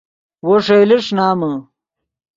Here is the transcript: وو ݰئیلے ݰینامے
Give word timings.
وو 0.45 0.55
ݰئیلے 0.65 0.97
ݰینامے 1.05 1.51